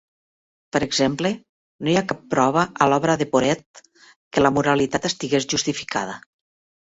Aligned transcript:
Per 0.75 0.79
exemple, 0.85 1.29
no 1.87 1.91
hi 1.91 1.97
ha 1.99 2.03
cap 2.11 2.23
prova 2.33 2.63
a 2.85 2.87
l'obra 2.93 3.17
de 3.23 3.27
Porete 3.35 3.85
que 4.33 4.45
l'amoralitat 4.45 5.07
estigués 5.11 5.47
justificada. 5.55 6.17